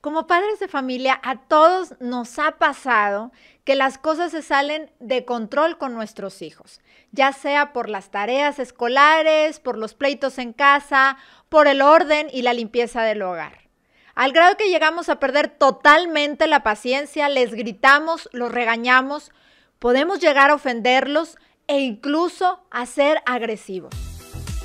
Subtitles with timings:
[0.00, 3.32] Como padres de familia, a todos nos ha pasado
[3.64, 6.80] que las cosas se salen de control con nuestros hijos,
[7.12, 11.18] ya sea por las tareas escolares, por los pleitos en casa,
[11.50, 13.68] por el orden y la limpieza del hogar.
[14.14, 19.32] Al grado que llegamos a perder totalmente la paciencia, les gritamos, los regañamos,
[19.78, 21.36] podemos llegar a ofenderlos
[21.66, 23.94] e incluso a ser agresivos.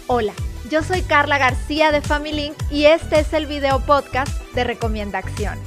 [0.07, 0.33] Hola.
[0.71, 5.19] Yo soy Carla García de Family Link y este es el video podcast de Recomienda
[5.19, 5.59] Acciones.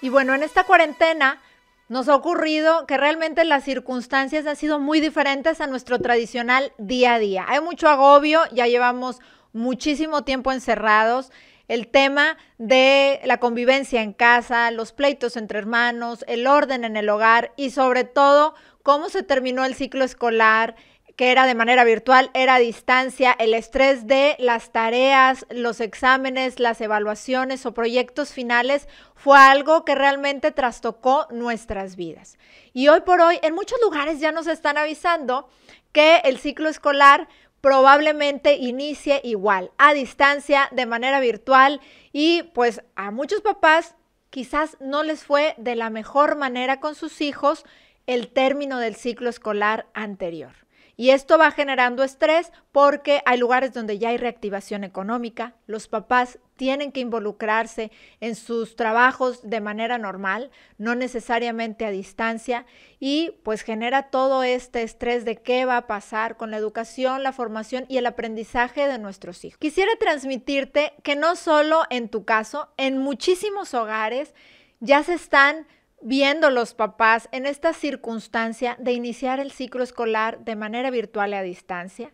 [0.00, 1.40] Y bueno, en esta cuarentena
[1.88, 7.14] nos ha ocurrido que realmente las circunstancias han sido muy diferentes a nuestro tradicional día
[7.14, 7.46] a día.
[7.48, 9.18] Hay mucho agobio, ya llevamos
[9.52, 11.32] muchísimo tiempo encerrados
[11.68, 17.08] el tema de la convivencia en casa, los pleitos entre hermanos, el orden en el
[17.08, 20.74] hogar y sobre todo cómo se terminó el ciclo escolar,
[21.14, 26.60] que era de manera virtual, era a distancia, el estrés de las tareas, los exámenes,
[26.60, 32.38] las evaluaciones o proyectos finales fue algo que realmente trastocó nuestras vidas.
[32.72, 35.48] Y hoy por hoy en muchos lugares ya nos están avisando
[35.90, 37.28] que el ciclo escolar
[37.60, 41.80] probablemente inicie igual, a distancia, de manera virtual
[42.12, 43.94] y pues a muchos papás
[44.30, 47.64] quizás no les fue de la mejor manera con sus hijos
[48.06, 50.52] el término del ciclo escolar anterior.
[50.96, 56.40] Y esto va generando estrés porque hay lugares donde ya hay reactivación económica, los papás
[56.58, 62.66] tienen que involucrarse en sus trabajos de manera normal, no necesariamente a distancia,
[63.00, 67.32] y pues genera todo este estrés de qué va a pasar con la educación, la
[67.32, 69.58] formación y el aprendizaje de nuestros hijos.
[69.58, 74.34] Quisiera transmitirte que no solo en tu caso, en muchísimos hogares
[74.80, 75.66] ya se están
[76.02, 81.34] viendo los papás en esta circunstancia de iniciar el ciclo escolar de manera virtual y
[81.34, 82.12] a distancia,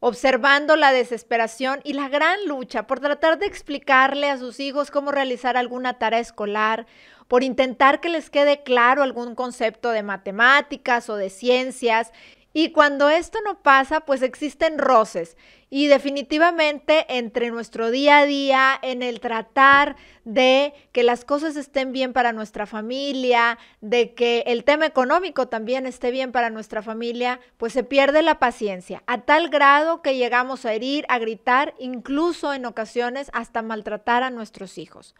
[0.00, 5.12] observando la desesperación y la gran lucha por tratar de explicarle a sus hijos cómo
[5.12, 6.86] realizar alguna tarea escolar,
[7.28, 12.12] por intentar que les quede claro algún concepto de matemáticas o de ciencias
[12.52, 15.36] y cuando esto no pasa, pues existen roces.
[15.72, 19.94] Y definitivamente entre nuestro día a día, en el tratar
[20.24, 25.86] de que las cosas estén bien para nuestra familia, de que el tema económico también
[25.86, 30.66] esté bien para nuestra familia, pues se pierde la paciencia, a tal grado que llegamos
[30.66, 35.14] a herir, a gritar, incluso en ocasiones hasta maltratar a nuestros hijos.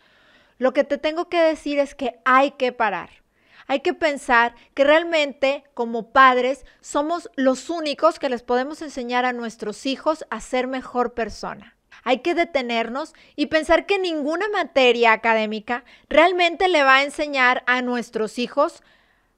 [0.59, 3.21] Lo que te tengo que decir es que hay que parar
[3.71, 9.33] hay que pensar que realmente como padres somos los únicos que les podemos enseñar a
[9.33, 11.77] nuestros hijos a ser mejor persona.
[12.03, 17.81] Hay que detenernos y pensar que ninguna materia académica realmente le va a enseñar a
[17.81, 18.83] nuestros hijos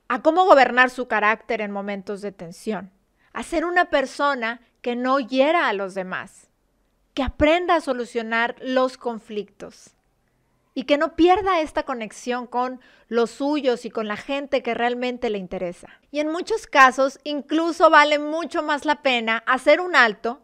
[0.09, 2.91] a cómo gobernar su carácter en momentos de tensión,
[3.35, 6.49] a ser una persona que no hiera a los demás,
[7.13, 9.95] que aprenda a solucionar los conflictos
[10.75, 15.31] y que no pierda esta conexión con los suyos y con la gente que realmente
[15.31, 16.01] le interesa.
[16.11, 20.41] Y en muchos casos incluso vale mucho más la pena hacer un alto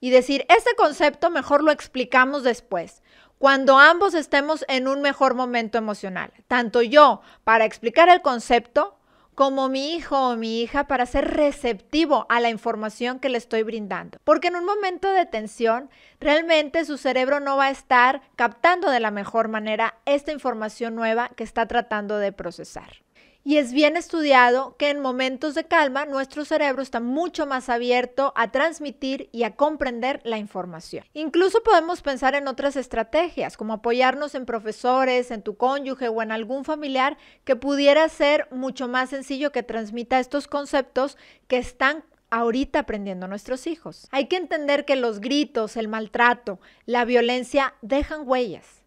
[0.00, 3.02] y decir, este concepto mejor lo explicamos después,
[3.38, 8.98] cuando ambos estemos en un mejor momento emocional, tanto yo para explicar el concepto
[9.34, 13.62] como mi hijo o mi hija para ser receptivo a la información que le estoy
[13.62, 14.18] brindando.
[14.24, 19.00] Porque en un momento de tensión, realmente su cerebro no va a estar captando de
[19.00, 23.02] la mejor manera esta información nueva que está tratando de procesar.
[23.44, 28.32] Y es bien estudiado que en momentos de calma nuestro cerebro está mucho más abierto
[28.36, 31.04] a transmitir y a comprender la información.
[31.12, 36.30] Incluso podemos pensar en otras estrategias, como apoyarnos en profesores, en tu cónyuge o en
[36.30, 42.78] algún familiar que pudiera ser mucho más sencillo que transmita estos conceptos que están ahorita
[42.78, 44.06] aprendiendo nuestros hijos.
[44.12, 48.84] Hay que entender que los gritos, el maltrato, la violencia dejan huellas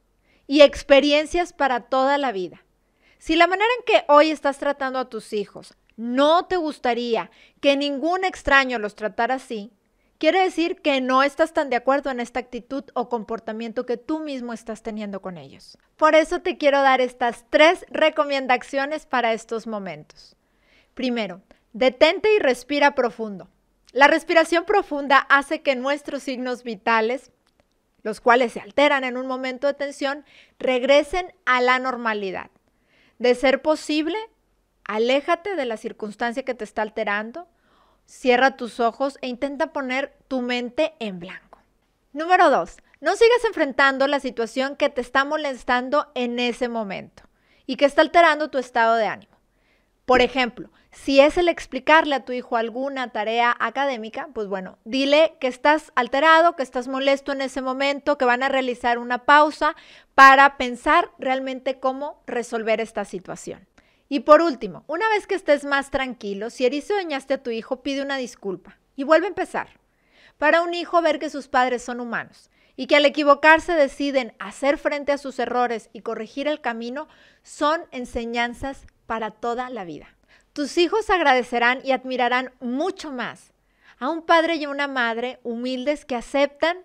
[0.47, 2.64] y experiencias para toda la vida.
[3.25, 7.75] Si la manera en que hoy estás tratando a tus hijos no te gustaría que
[7.75, 9.73] ningún extraño los tratara así,
[10.19, 14.19] quiere decir que no estás tan de acuerdo en esta actitud o comportamiento que tú
[14.19, 15.75] mismo estás teniendo con ellos.
[15.97, 20.35] Por eso te quiero dar estas tres recomendaciones para estos momentos.
[20.93, 21.41] Primero,
[21.73, 23.49] detente y respira profundo.
[23.91, 27.31] La respiración profunda hace que nuestros signos vitales,
[28.03, 30.25] los cuales se alteran en un momento de tensión,
[30.59, 32.51] regresen a la normalidad.
[33.17, 34.17] De ser posible,
[34.83, 37.47] aléjate de la circunstancia que te está alterando,
[38.05, 41.59] cierra tus ojos e intenta poner tu mente en blanco.
[42.13, 47.23] Número dos, no sigas enfrentando la situación que te está molestando en ese momento
[47.65, 49.34] y que está alterando tu estado de ánimo.
[50.05, 55.35] Por ejemplo, si es el explicarle a tu hijo alguna tarea académica, pues bueno, dile
[55.39, 59.75] que estás alterado, que estás molesto en ese momento, que van a realizar una pausa
[60.13, 63.67] para pensar realmente cómo resolver esta situación.
[64.07, 67.49] Y por último, una vez que estés más tranquilo, si heriste o dañaste a tu
[67.49, 69.79] hijo, pide una disculpa y vuelve a empezar.
[70.37, 74.77] Para un hijo ver que sus padres son humanos y que al equivocarse deciden hacer
[74.77, 77.07] frente a sus errores y corregir el camino,
[77.41, 80.07] son enseñanzas para toda la vida.
[80.53, 83.53] Tus hijos agradecerán y admirarán mucho más
[83.99, 86.77] a un padre y a una madre humildes que aceptan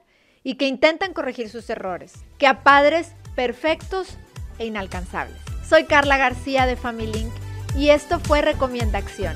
[0.43, 4.17] y que intentan corregir sus errores, que a padres perfectos
[4.58, 5.37] e inalcanzables.
[5.69, 7.32] Soy Carla García de Family Link
[7.76, 9.34] y esto fue Recomienda Acción.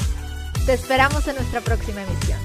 [0.67, 2.44] Te esperamos en nuestra próxima emisión.